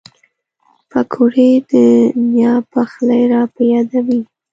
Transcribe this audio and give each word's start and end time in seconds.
پکورې 0.89 1.49
د 1.69 1.73
نیا 2.31 2.53
پخلی 2.73 3.23
را 3.31 3.41
په 3.53 3.61
یادوي 3.73 4.21